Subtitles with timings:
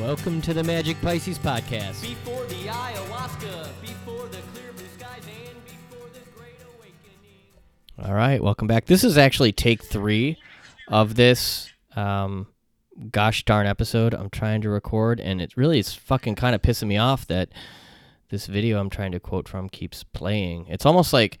[0.00, 2.00] Welcome to the Magic Pisces podcast.
[2.00, 7.52] Before the ayahuasca, before the clear blue skies, and before the great awakening.
[8.02, 8.86] All right, welcome back.
[8.86, 10.38] This is actually take three
[10.88, 12.46] of this um,
[13.10, 16.88] gosh darn episode I'm trying to record, and it really is fucking kind of pissing
[16.88, 17.50] me off that
[18.30, 20.66] this video I'm trying to quote from keeps playing.
[20.68, 21.38] It's almost like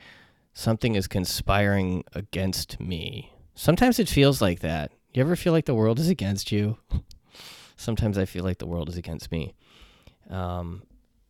[0.52, 3.32] something is conspiring against me.
[3.54, 4.92] Sometimes it feels like that.
[5.14, 6.76] You ever feel like the world is against you?
[7.80, 9.54] Sometimes I feel like the world is against me.
[10.28, 10.82] Um,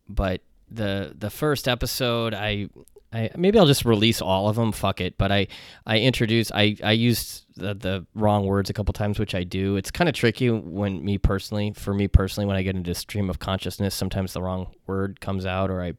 [0.09, 2.67] but the the first episode, I,
[3.13, 4.73] I maybe I'll just release all of them.
[4.73, 5.17] Fuck it.
[5.17, 5.47] But I
[5.85, 9.77] I introduced I I used the, the wrong words a couple times, which I do.
[9.77, 13.29] It's kind of tricky when me personally, for me personally, when I get into stream
[13.29, 15.93] of consciousness, sometimes the wrong word comes out, or I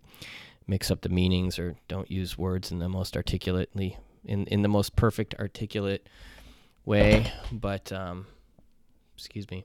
[0.67, 4.69] mix up the meanings, or don't use words in the most articulately in in the
[4.69, 6.09] most perfect articulate
[6.85, 7.33] way.
[7.51, 8.27] But um,
[9.17, 9.65] excuse me.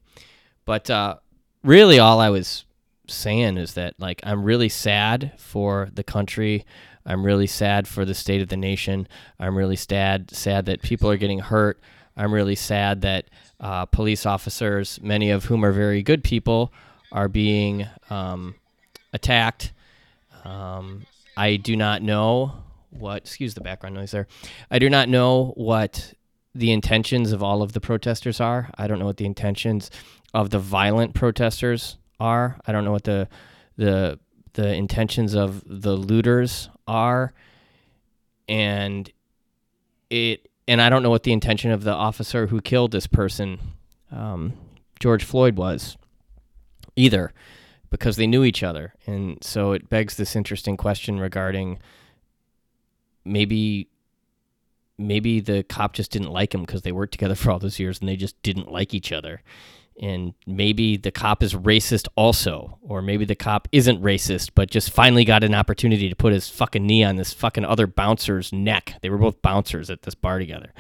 [0.68, 1.16] But uh,
[1.64, 2.66] really, all I was
[3.08, 6.66] saying is that like I'm really sad for the country.
[7.06, 9.08] I'm really sad for the state of the nation.
[9.40, 11.80] I'm really sad sad that people are getting hurt.
[12.18, 13.30] I'm really sad that
[13.62, 16.74] uh, police officers, many of whom are very good people,
[17.14, 18.56] are being um,
[19.14, 19.72] attacked.
[20.44, 21.06] Um,
[21.38, 22.52] I do not know
[22.90, 23.20] what.
[23.20, 24.28] Excuse the background noise there.
[24.70, 26.14] I do not know what
[26.58, 28.72] the intentions of all of the protesters are.
[28.78, 29.92] I don't know what the intentions
[30.34, 32.60] of the violent protesters are.
[32.66, 33.28] I don't know what the
[33.78, 34.20] the
[34.54, 37.32] the intentions of the looters are,
[38.50, 39.10] and
[40.10, 43.60] it and I don't know what the intention of the officer who killed this person,
[44.12, 44.54] um,
[45.00, 45.96] George Floyd, was
[46.96, 47.32] either,
[47.92, 51.78] because they knew each other, and so it begs this interesting question regarding
[53.24, 53.90] maybe
[54.98, 58.00] maybe the cop just didn't like him because they worked together for all those years
[58.00, 59.42] and they just didn't like each other.
[60.00, 64.92] And maybe the cop is racist also or maybe the cop isn't racist but just
[64.92, 68.94] finally got an opportunity to put his fucking knee on this fucking other bouncer's neck.
[69.02, 70.72] They were both bouncers at this bar together.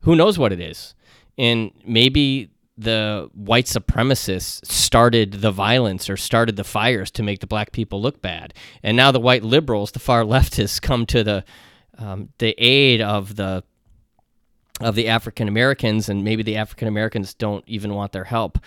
[0.00, 0.94] Who knows what it is?
[1.36, 7.46] And maybe the white supremacists started the violence or started the fires to make the
[7.46, 8.54] black people look bad.
[8.82, 11.44] And now the white liberals the far leftists come to the
[11.98, 13.64] um, the aid of the
[14.80, 18.58] of the African Americans, and maybe the African Americans don't even want their help.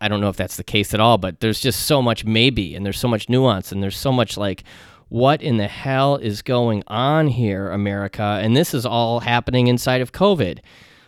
[0.00, 2.74] I don't know if that's the case at all, but there's just so much maybe,
[2.74, 4.64] and there's so much nuance, and there's so much like,
[5.08, 8.38] what in the hell is going on here, America?
[8.42, 10.58] And this is all happening inside of COVID.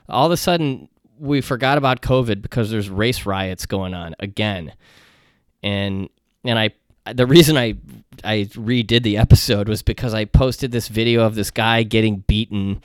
[0.09, 0.89] All of a sudden,
[1.19, 4.73] we forgot about COVID because there's race riots going on again,
[5.63, 6.09] and
[6.45, 6.71] and I
[7.15, 7.75] the reason I
[8.25, 12.83] I redid the episode was because I posted this video of this guy getting beaten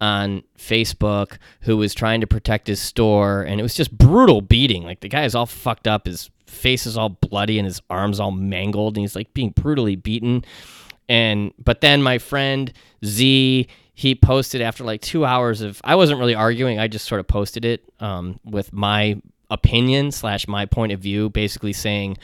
[0.00, 4.84] on Facebook who was trying to protect his store and it was just brutal beating.
[4.84, 8.20] Like the guy is all fucked up, his face is all bloody and his arms
[8.20, 10.44] all mangled and he's like being brutally beaten.
[11.08, 12.72] And but then my friend
[13.04, 17.18] Z he posted after like two hours of I wasn't really arguing, I just sort
[17.18, 19.20] of posted it um, with my
[19.50, 22.18] opinion slash my point of view, basically saying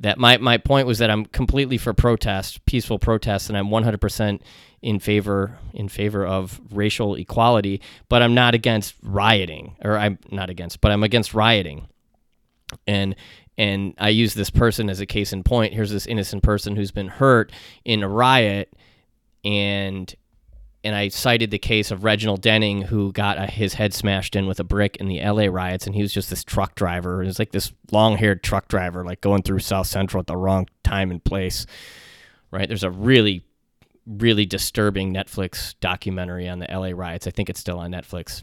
[0.00, 4.40] that my, my point was that I'm completely for protest, peaceful protest, and I'm 100%
[4.82, 10.48] in favor in favor of racial equality, but I'm not against rioting, or I'm not
[10.48, 11.88] against, but I'm against rioting.
[12.86, 13.14] And
[13.58, 15.74] and I use this person as a case in point.
[15.74, 17.52] Here's this innocent person who's been hurt
[17.84, 18.74] in a riot,
[19.44, 20.14] and
[20.82, 24.46] and I cited the case of Reginald Denning, who got a, his head smashed in
[24.46, 27.22] with a brick in the LA riots, and he was just this truck driver.
[27.22, 30.36] He was like this long haired truck driver, like going through South Central at the
[30.36, 31.66] wrong time and place.
[32.50, 32.66] Right?
[32.66, 33.44] There's a really,
[34.06, 37.26] really disturbing Netflix documentary on the LA riots.
[37.26, 38.42] I think it's still on Netflix.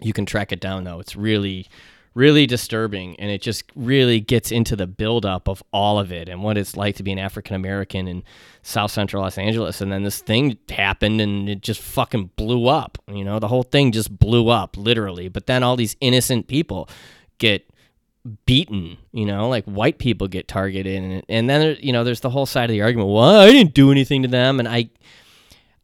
[0.00, 0.98] You can track it down, though.
[0.98, 1.68] It's really,
[2.14, 6.42] really disturbing and it just really gets into the buildup of all of it and
[6.42, 8.22] what it's like to be an African American in
[8.62, 9.80] South Central Los Angeles.
[9.80, 12.98] And then this thing happened and it just fucking blew up.
[13.08, 15.28] You know, the whole thing just blew up, literally.
[15.28, 16.88] But then all these innocent people
[17.38, 17.68] get
[18.46, 21.02] beaten, you know, like white people get targeted.
[21.02, 23.10] And, and then, you know, there's the whole side of the argument.
[23.10, 24.60] Well, I didn't do anything to them.
[24.60, 24.88] And I,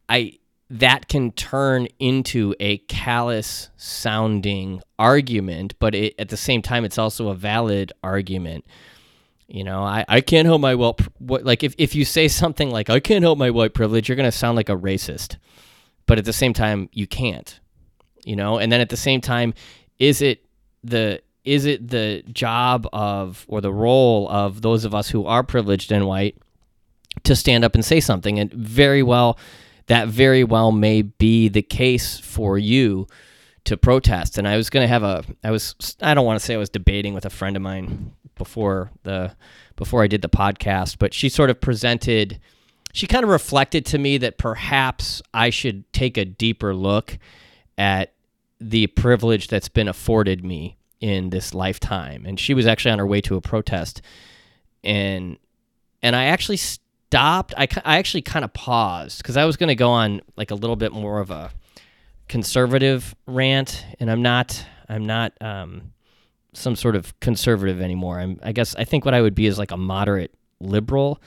[0.08, 0.38] I,
[0.70, 6.96] that can turn into a callous sounding argument, but it, at the same time, it's
[6.96, 8.64] also a valid argument.
[9.48, 12.88] You know, I, I can't help my well, like if, if you say something like,
[12.88, 15.38] I can't help my white privilege, you're going to sound like a racist.
[16.06, 17.58] But at the same time, you can't,
[18.24, 19.54] you know, and then at the same time,
[19.98, 20.44] is it
[20.84, 25.42] the, is it the job of, or the role of those of us who are
[25.42, 26.36] privileged and white
[27.24, 28.38] to stand up and say something?
[28.38, 29.36] And very well,
[29.90, 33.08] that very well may be the case for you
[33.64, 34.38] to protest.
[34.38, 36.58] And I was going to have a, I was, I don't want to say I
[36.58, 39.34] was debating with a friend of mine before the,
[39.74, 42.38] before I did the podcast, but she sort of presented,
[42.92, 47.18] she kind of reflected to me that perhaps I should take a deeper look
[47.76, 48.12] at
[48.60, 52.24] the privilege that's been afforded me in this lifetime.
[52.26, 54.02] And she was actually on her way to a protest.
[54.84, 55.36] And,
[56.00, 56.58] and I actually
[57.10, 57.54] stopped.
[57.56, 60.54] I, I actually kind of paused because I was going to go on like a
[60.54, 61.50] little bit more of a,
[62.30, 65.92] conservative rant, and I'm not I'm not um,
[66.54, 68.20] some sort of conservative anymore.
[68.20, 71.20] I'm I guess I think what I would be is like a moderate liberal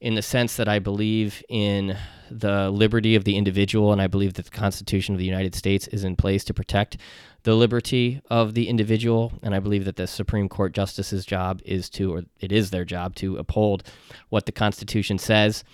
[0.00, 1.96] in the sense that I believe in
[2.30, 5.88] the liberty of the individual, and I believe that the Constitution of the United States
[5.88, 6.96] is in place to protect
[7.42, 9.32] the liberty of the individual.
[9.42, 12.84] And I believe that the Supreme Court justice's job is to, or it is their
[12.84, 13.82] job to uphold
[14.28, 15.64] what the Constitution says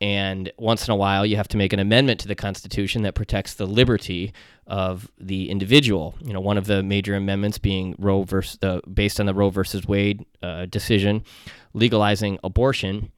[0.00, 3.14] and once in a while, you have to make an amendment to the Constitution that
[3.14, 4.32] protects the liberty
[4.66, 6.14] of the individual.
[6.20, 9.50] You know, one of the major amendments being Roe versus the based on the Roe
[9.50, 11.24] versus Wade uh, decision,
[11.74, 13.10] legalizing abortion,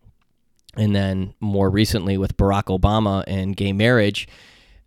[0.77, 4.29] and then more recently with Barack Obama and gay marriage,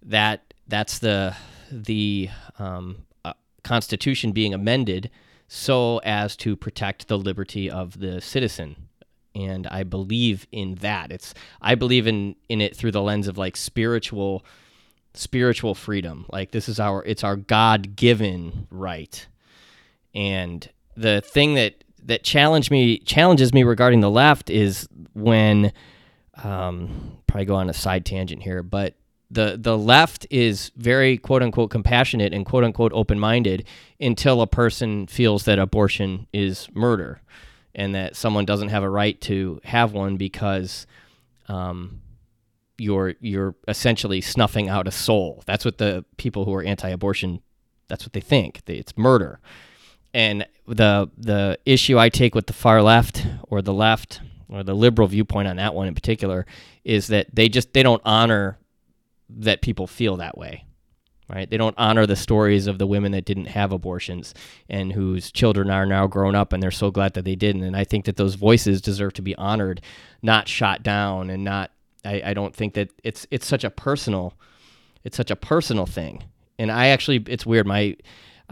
[0.01, 1.35] that that's the
[1.71, 3.33] the um, uh,
[3.63, 5.09] Constitution being amended
[5.47, 8.75] so as to protect the liberty of the citizen
[9.35, 11.12] and I believe in that.
[11.12, 14.45] It's I believe in in it through the lens of like spiritual
[15.13, 16.25] spiritual freedom.
[16.31, 19.27] Like this is our it's our God-given right.
[20.13, 25.71] And the thing that that challenge me challenges me regarding the left is when
[26.44, 28.95] um probably go on a side tangent here, but
[29.31, 33.67] the the left is very quote unquote compassionate and quote unquote open minded
[34.00, 37.21] until a person feels that abortion is murder
[37.75, 40.85] and that someone doesn't have a right to have one because
[41.47, 42.01] um,
[42.77, 45.44] you're you're essentially snuffing out a soul.
[45.45, 47.41] That's what the people who are anti-abortion.
[47.88, 48.61] That's what they think.
[48.67, 49.39] It's murder.
[50.13, 54.75] And the the issue I take with the far left or the left or the
[54.75, 56.45] liberal viewpoint on that one in particular
[56.83, 58.57] is that they just they don't honor
[59.30, 60.65] that people feel that way
[61.33, 61.50] right?
[61.50, 64.33] They don't honor the stories of the women that didn't have abortions
[64.69, 67.63] and whose children are now grown up and they're so glad that they didn't.
[67.63, 69.81] And I think that those voices deserve to be honored,
[70.21, 71.71] not shot down and not
[72.06, 74.33] I, I don't think that it's it's such a personal
[75.04, 76.24] it's such a personal thing.
[76.60, 77.65] And I actually it's weird.
[77.65, 77.95] My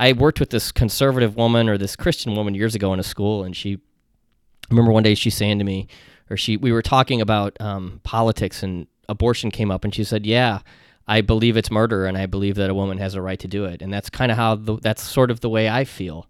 [0.02, 3.44] I worked with this conservative woman or this Christian woman years ago in a school
[3.44, 5.88] and she I remember one day she saying to me
[6.30, 10.26] or she we were talking about um, politics and abortion came up and she said,
[10.26, 10.62] Yeah,
[11.08, 13.66] I believe it's murder, and I believe that a woman has a right to do
[13.66, 16.28] it, and that's kind of how the, that's sort of the way I feel.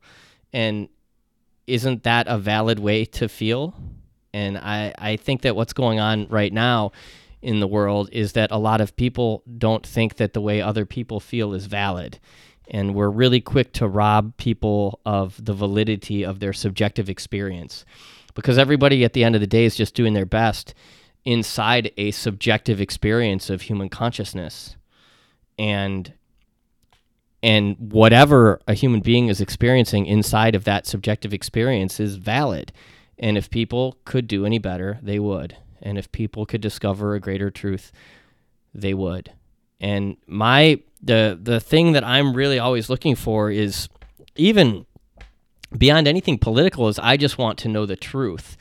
[0.52, 0.90] And
[1.68, 3.76] isn't that a valid way to feel?
[4.34, 6.92] And I I think that what's going on right now
[7.42, 10.86] in the world is that a lot of people don't think that the way other
[10.86, 12.20] people feel is valid.
[12.70, 17.86] And we're really quick to rob people of the validity of their subjective experience.
[18.34, 20.74] Because everybody at the end of the day is just doing their best
[21.26, 24.76] inside a subjective experience of human consciousness.
[25.60, 26.14] And
[27.44, 32.72] and whatever a human being is experiencing inside of that subjective experience is valid.
[33.18, 35.58] And if people could do any better they would.
[35.82, 37.92] And if people could discover a greater truth
[38.74, 39.32] they would.
[39.80, 43.90] And my the the thing that I'm really always looking for is
[44.36, 44.86] even
[45.78, 48.58] beyond anything political is I just want to know the truth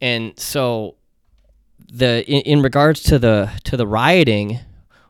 [0.00, 0.96] and so
[1.92, 4.58] the in, in regards to the to the rioting,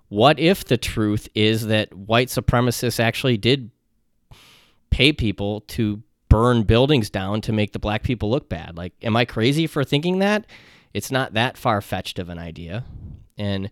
[0.08, 3.70] what if the truth is that white supremacists actually did
[4.90, 8.76] pay people to burn buildings down to make the black people look bad?
[8.76, 10.46] Like, am I crazy for thinking that?
[10.94, 12.84] It's not that far fetched of an idea.
[13.36, 13.70] And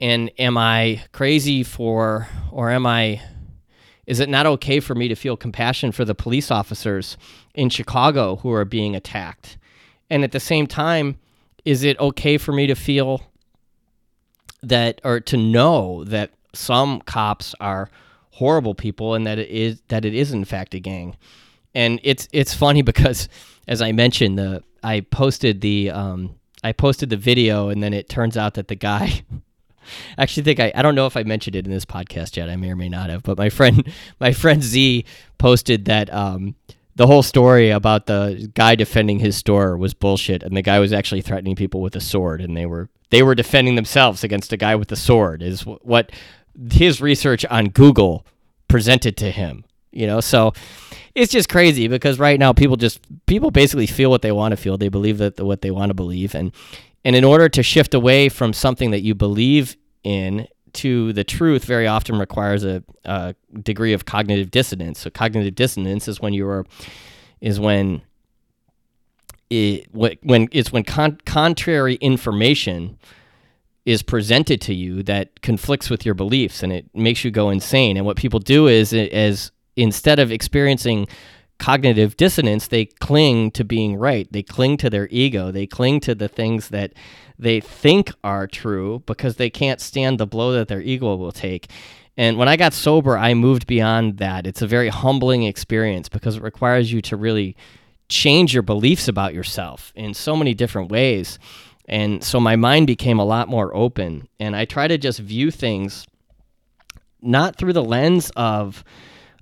[0.00, 3.20] and am I crazy for or am I
[4.06, 7.16] is it not okay for me to feel compassion for the police officers
[7.54, 9.56] in Chicago who are being attacked?
[10.10, 11.16] And at the same time,
[11.64, 13.22] is it okay for me to feel
[14.62, 17.88] that or to know that some cops are
[18.30, 21.16] horrible people and that it is that it is in fact a gang
[21.74, 23.28] and it's it's funny because
[23.68, 26.34] as i mentioned the i posted the um
[26.64, 29.22] i posted the video and then it turns out that the guy
[30.18, 32.48] actually think I, I don't know if I mentioned it in this podcast yet.
[32.48, 35.04] I may or may not have, but my friend my friend Z
[35.38, 36.54] posted that um,
[36.96, 40.92] the whole story about the guy defending his store was bullshit and the guy was
[40.92, 44.56] actually threatening people with a sword and they were they were defending themselves against a
[44.56, 46.10] guy with a sword is what
[46.70, 48.26] his research on Google
[48.68, 50.52] presented to him you know so
[51.14, 54.56] it's just crazy because right now people just people basically feel what they want to
[54.56, 56.52] feel they believe that what they want to believe and
[57.04, 61.64] and in order to shift away from something that you believe in to the truth
[61.64, 64.98] very often requires a, a degree of cognitive dissonance.
[65.00, 66.66] So cognitive dissonance is when you are
[67.40, 68.02] is when
[69.50, 72.98] it when it's when con- contrary information
[73.84, 77.96] is presented to you that conflicts with your beliefs and it makes you go insane.
[77.96, 81.06] And what people do is as instead of experiencing
[81.58, 84.30] cognitive dissonance, they cling to being right.
[84.30, 85.50] They cling to their ego.
[85.50, 86.92] They cling to the things that
[87.38, 91.70] they think are true because they can't stand the blow that their ego will take.
[92.16, 94.46] And when I got sober, I moved beyond that.
[94.46, 97.56] It's a very humbling experience because it requires you to really
[98.08, 101.38] change your beliefs about yourself in so many different ways.
[101.86, 104.28] And so my mind became a lot more open.
[104.38, 106.06] And I try to just view things
[107.20, 108.84] not through the lens of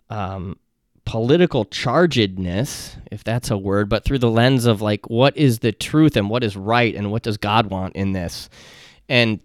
[0.09, 0.57] um,
[1.05, 5.73] political chargedness, if that's a word, but through the lens of like, what is the
[5.73, 8.49] truth and what is right and what does God want in this?
[9.09, 9.41] And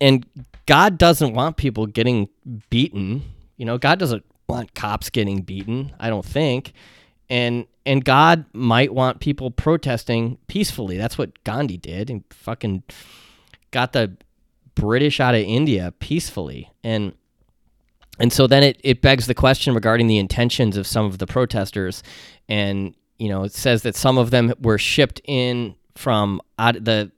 [0.00, 0.26] and
[0.66, 2.28] God doesn't want people getting
[2.70, 3.22] beaten.
[3.56, 6.72] You know, God doesn't want cops getting beaten, I don't think.
[7.28, 10.96] And and God might want people protesting peacefully.
[10.96, 12.82] That's what Gandhi did and fucking
[13.70, 14.16] got the
[14.74, 16.70] British out of India peacefully.
[16.82, 17.14] And
[18.18, 21.26] and so then it, it begs the question regarding the intentions of some of the
[21.26, 22.02] protesters.
[22.48, 27.10] And, you know, it says that some of them were shipped in from out the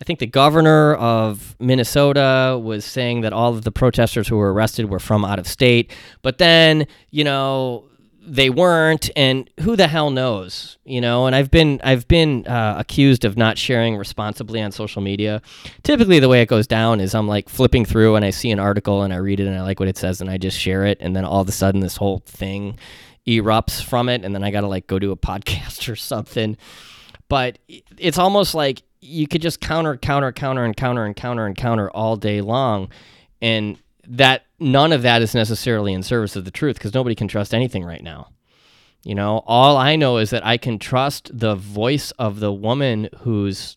[0.00, 4.52] I think the governor of Minnesota was saying that all of the protesters who were
[4.52, 5.92] arrested were from out of state.
[6.22, 7.88] But then, you know,
[8.20, 11.26] they weren't and who the hell knows you know?
[11.26, 15.42] And i've been i've been uh, accused of not sharing responsibly on social media.
[15.82, 18.58] Typically the way it goes down is i'm like flipping through and i see an
[18.58, 20.84] article and i read it and i like what it says and i just share
[20.86, 20.98] it.
[21.00, 22.78] And then all of a sudden this whole thing
[23.26, 26.56] erupts from it and then i gotta like go do a podcast or something.
[27.28, 27.58] But
[27.98, 31.90] it's almost like you could just counter counter counter and counter and counter and counter
[31.90, 32.88] all day long.
[33.40, 37.28] And that none of that is necessarily in service of the truth because nobody can
[37.28, 38.28] trust anything right now.
[39.04, 43.08] You know, all I know is that I can trust the voice of the woman
[43.20, 43.76] who's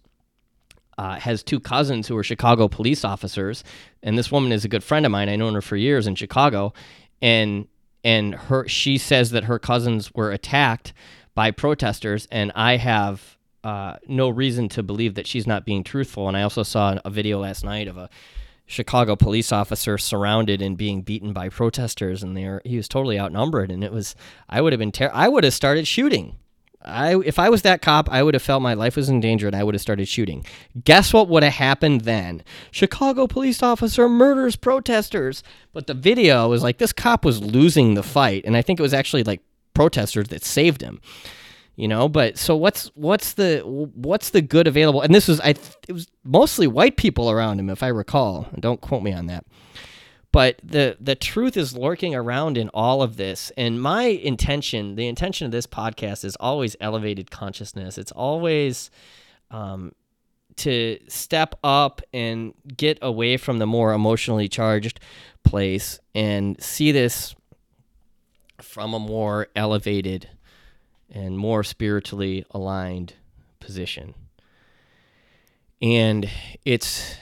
[0.98, 3.64] uh, has two cousins who are Chicago police officers,
[4.04, 5.30] and this woman is a good friend of mine.
[5.30, 6.74] I known her for years in Chicago,
[7.22, 7.68] and
[8.04, 10.94] and her she says that her cousins were attacked
[11.34, 16.28] by protesters, and I have uh, no reason to believe that she's not being truthful.
[16.28, 18.10] And I also saw a video last night of a
[18.72, 23.70] Chicago police officer surrounded and being beaten by protesters, and there he was totally outnumbered.
[23.70, 24.16] And it was
[24.48, 26.38] I would have been ter- I would have started shooting.
[26.82, 29.46] I if I was that cop, I would have felt my life was in danger
[29.46, 30.46] and I would have started shooting.
[30.86, 32.44] Guess what would have happened then?
[32.72, 35.44] Chicago police officer murders protesters.
[35.74, 38.84] But the video was like this cop was losing the fight, and I think it
[38.84, 39.42] was actually like
[39.74, 41.02] protesters that saved him
[41.82, 45.02] you know but so what's what's the what's the good available?
[45.02, 45.56] And this was i
[45.88, 48.48] it was mostly white people around him if i recall.
[48.60, 49.48] Don't quote me on that.
[50.32, 53.52] But the the truth is lurking around in all of this.
[53.58, 57.98] And my intention the intention of this podcast is always elevated consciousness.
[57.98, 58.92] It's always
[59.50, 59.94] um,
[60.58, 65.00] to step up and get away from the more emotionally charged
[65.44, 67.34] place and see this
[68.62, 70.30] from a more elevated
[71.12, 73.14] and more spiritually aligned
[73.60, 74.14] position.
[75.82, 76.30] And
[76.66, 77.16] it's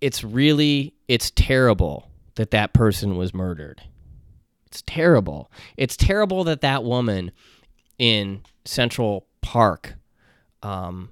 [0.00, 3.82] it's really it's terrible that that person was murdered.
[4.66, 5.50] It's terrible.
[5.76, 7.30] It's terrible that that woman
[7.98, 9.94] in Central Park
[10.62, 11.10] um,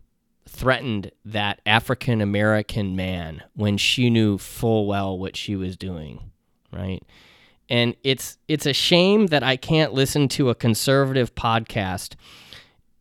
[0.49, 6.31] threatened that African American man when she knew full well what she was doing,
[6.73, 7.03] right?
[7.71, 12.15] And it's it's a shame that I can't listen to a conservative podcast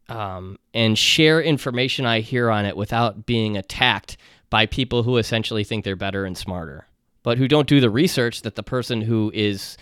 [0.08, 4.18] um, and share information I hear on it without being attacked
[4.50, 6.88] by people who essentially think they're better and smarter,
[7.24, 9.78] but who don't do the research that the person who is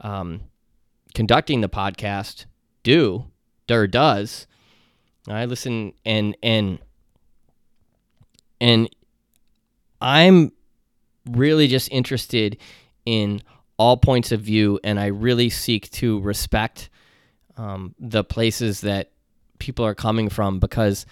[0.00, 0.40] um,
[1.14, 2.46] conducting the podcast
[2.82, 3.24] do
[3.70, 4.46] or does.
[5.28, 6.78] I listen and and
[8.60, 8.88] and
[10.00, 10.52] I'm
[11.28, 12.56] really just interested
[13.04, 13.42] in
[13.78, 16.90] all points of view, and I really seek to respect
[17.56, 19.10] um, the places that
[19.58, 21.06] people are coming from because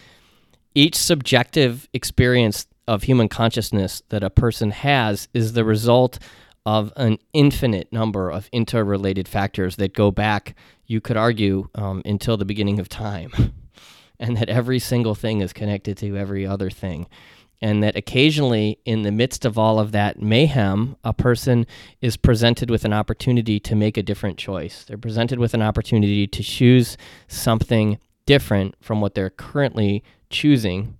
[0.75, 6.19] each subjective experience of human consciousness that a person has is the result
[6.65, 10.55] of an infinite number of interrelated factors that go back,
[10.87, 13.33] you could argue, um, until the beginning of time.
[14.19, 17.07] and that every single thing is connected to every other thing
[17.61, 21.67] and that occasionally in the midst of all of that mayhem a person
[22.01, 24.85] is presented with an opportunity to make a different choice.
[24.85, 26.97] They're presented with an opportunity to choose
[27.29, 30.99] something different from what they're currently choosing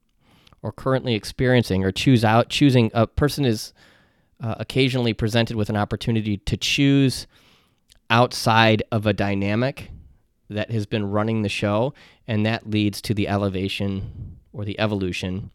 [0.63, 3.73] or currently experiencing or choose out choosing a person is
[4.41, 7.27] uh, occasionally presented with an opportunity to choose
[8.11, 9.91] outside of a dynamic
[10.49, 11.93] that has been running the show,
[12.27, 15.51] and that leads to the elevation or the evolution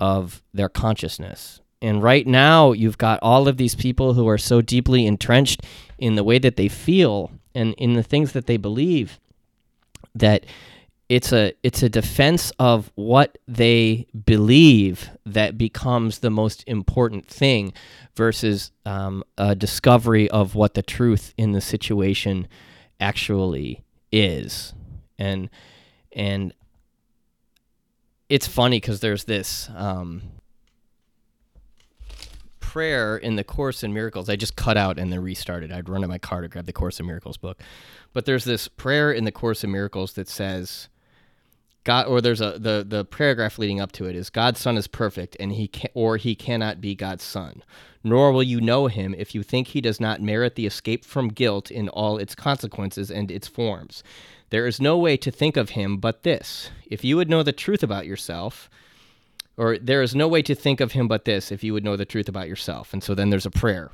[0.00, 1.60] of their consciousness.
[1.82, 5.62] And right now, you've got all of these people who are so deeply entrenched
[5.98, 9.18] in the way that they feel and in the things that they believe
[10.14, 10.46] that
[11.08, 17.72] it's a it's a defense of what they believe that becomes the most important thing
[18.16, 22.48] versus um, a discovery of what the truth in the situation
[22.98, 24.74] actually is
[25.18, 25.48] and
[26.12, 26.52] and
[28.28, 30.22] it's funny because there's this um,
[32.60, 34.28] prayer in the Course in Miracles.
[34.28, 35.72] I just cut out and then restarted.
[35.72, 37.60] I'd run to my car to grab the Course in Miracles book,
[38.12, 40.88] but there's this prayer in the Course in Miracles that says,
[41.86, 44.88] God, or there's a the the paragraph leading up to it is God's Son is
[44.88, 47.62] perfect, and he can or he cannot be God's Son.
[48.02, 51.28] Nor will you know him if you think he does not merit the escape from
[51.28, 54.02] guilt in all its consequences and its forms.
[54.50, 57.52] There is no way to think of him but this: if you would know the
[57.52, 58.68] truth about yourself,
[59.56, 61.96] or there is no way to think of him but this: if you would know
[61.96, 62.92] the truth about yourself.
[62.92, 63.92] And so then there's a prayer.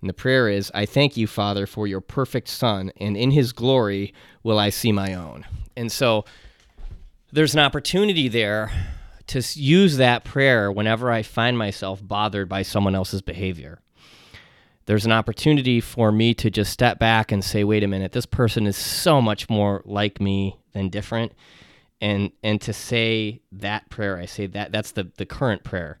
[0.00, 3.52] And the prayer is, I thank you, Father, for your perfect Son, and in his
[3.52, 4.14] glory
[4.44, 5.46] will I see my own.
[5.76, 6.24] And so
[7.34, 8.70] there's an opportunity there
[9.26, 13.80] to use that prayer whenever I find myself bothered by someone else's behavior.
[14.86, 18.26] There's an opportunity for me to just step back and say, wait a minute, this
[18.26, 21.32] person is so much more like me than different.
[22.00, 25.98] And and to say that prayer, I say that that's the, the current prayer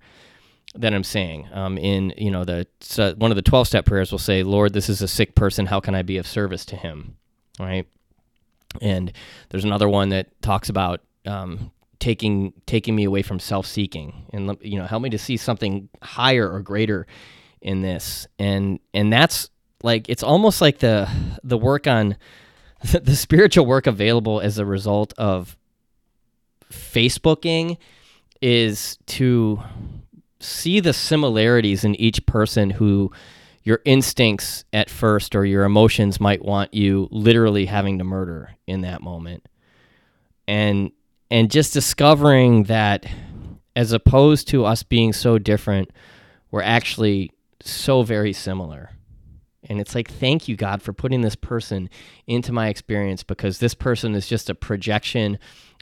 [0.76, 1.48] that I'm saying.
[1.52, 4.72] Um, in you know the so one of the twelve step prayers will say, Lord,
[4.72, 5.66] this is a sick person.
[5.66, 7.16] How can I be of service to him?
[7.58, 7.86] Right.
[8.82, 9.12] And
[9.48, 14.56] there's another one that talks about um, taking taking me away from self seeking and
[14.60, 17.06] you know help me to see something higher or greater
[17.60, 18.26] in this.
[18.38, 19.50] And and that's
[19.82, 21.08] like it's almost like the
[21.42, 22.16] the work on
[22.92, 25.56] the spiritual work available as a result of
[26.70, 27.78] Facebooking
[28.40, 29.62] is to
[30.40, 33.10] see the similarities in each person who
[33.62, 38.82] your instincts at first or your emotions might want you literally having to murder in
[38.82, 39.48] that moment
[40.46, 40.90] and
[41.34, 43.04] and just discovering that
[43.74, 45.90] as opposed to us being so different
[46.52, 48.90] we're actually so very similar
[49.64, 51.90] and it's like thank you god for putting this person
[52.28, 55.36] into my experience because this person is just a projection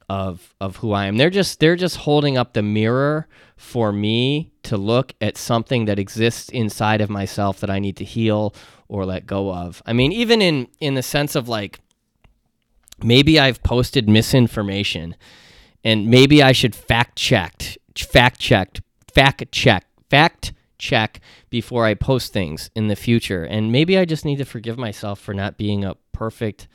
[0.09, 1.17] of of who I am.
[1.17, 5.99] They're just they're just holding up the mirror for me to look at something that
[5.99, 8.55] exists inside of myself that I need to heal
[8.89, 9.81] or let go of.
[9.87, 11.81] I mean, even in in the sense of like
[13.03, 15.17] maybe I've posted misinformation
[15.85, 18.81] and maybe I should fact checked fact checked
[19.13, 23.45] fact check fact check before I post things in the future.
[23.45, 26.69] And maybe I just need to forgive myself for not being a perfect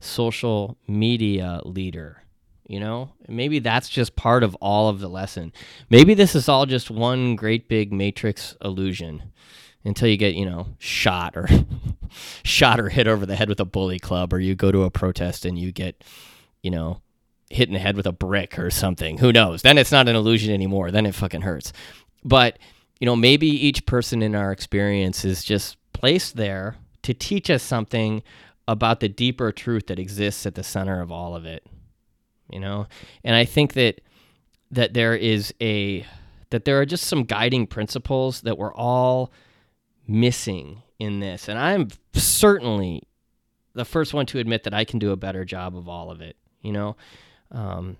[0.00, 2.24] social media leader.
[2.66, 5.52] You know, maybe that's just part of all of the lesson.
[5.90, 9.22] Maybe this is all just one great big matrix illusion
[9.84, 11.48] until you get, you know, shot or
[12.44, 14.90] shot or hit over the head with a bully club or you go to a
[14.90, 16.02] protest and you get,
[16.62, 17.00] you know,
[17.52, 19.18] hit in the head with a brick or something.
[19.18, 19.62] Who knows?
[19.62, 20.90] Then it's not an illusion anymore.
[20.90, 21.72] Then it fucking hurts.
[22.24, 22.58] But,
[22.98, 27.62] you know, maybe each person in our experience is just placed there to teach us
[27.62, 28.22] something
[28.68, 31.66] about the deeper truth that exists at the center of all of it.
[32.50, 32.86] You know?
[33.24, 34.00] And I think that
[34.70, 36.06] that there is a
[36.50, 39.32] that there are just some guiding principles that we're all
[40.06, 41.48] missing in this.
[41.48, 43.02] And I'm certainly
[43.74, 46.20] the first one to admit that I can do a better job of all of
[46.20, 46.96] it, you know?
[47.52, 47.96] Um,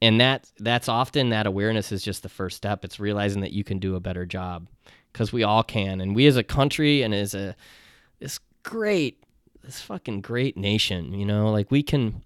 [0.00, 2.84] and that that's often that awareness is just the first step.
[2.84, 4.66] It's realizing that you can do a better job
[5.12, 6.00] because we all can.
[6.00, 7.54] And we as a country and as a
[8.18, 9.22] this great
[9.62, 12.24] this fucking great nation, you know, like we can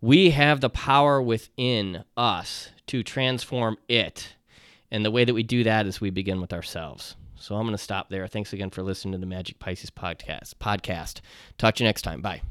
[0.00, 4.34] we have the power within us to transform it.
[4.90, 7.16] And the way that we do that is we begin with ourselves.
[7.36, 8.26] So I'm going to stop there.
[8.26, 10.54] Thanks again for listening to the Magic Pisces podcast.
[10.54, 11.20] Podcast.
[11.58, 12.22] Talk to you next time.
[12.22, 12.42] Bye.